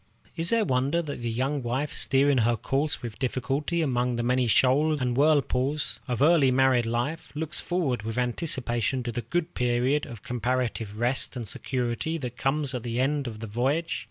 [0.35, 4.47] Is there wonder that the young wife, steering her course with difficulty among the many
[4.47, 10.23] shoals and whirlpools of early married life, looks forward with anticipation to the period of
[10.23, 13.99] comparative rest and security that comes at the end of the voyage?